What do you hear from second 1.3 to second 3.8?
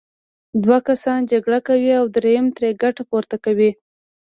جګړه کوي او دریم ترې ګټه پورته کوي.